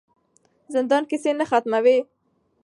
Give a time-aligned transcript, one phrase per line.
[0.73, 1.97] زندان کیسې نه ختموي.